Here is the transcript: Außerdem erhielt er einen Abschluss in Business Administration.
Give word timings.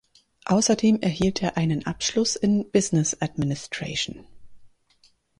Außerdem 0.45 0.99
erhielt 1.01 1.43
er 1.43 1.57
einen 1.57 1.85
Abschluss 1.85 2.35
in 2.35 2.71
Business 2.71 3.15
Administration. 3.21 4.25